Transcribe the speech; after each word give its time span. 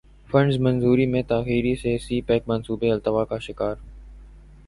funds 0.29 0.57
منظوری 0.59 1.05
میں 1.05 1.21
تاخیر 1.23 1.65
سے 1.81 1.97
سی 1.97 2.19
پیک 2.21 2.43
منصوبے 2.47 2.91
التوا 2.91 3.25
کا 3.25 3.37
شکار 3.39 3.75